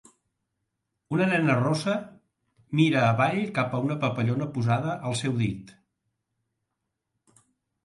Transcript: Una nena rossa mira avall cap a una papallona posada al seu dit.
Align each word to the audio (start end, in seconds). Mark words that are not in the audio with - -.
Una 1.17 1.27
nena 1.33 1.57
rossa 1.59 1.93
mira 2.79 3.03
avall 3.09 3.37
cap 3.59 3.77
a 3.77 3.83
una 3.89 3.99
papallona 4.07 4.49
posada 4.57 4.97
al 5.11 5.17
seu 5.23 5.39
dit. 5.45 5.77